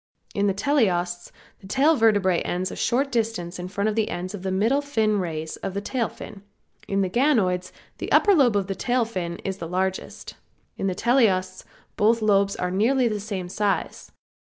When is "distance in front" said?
3.11-3.87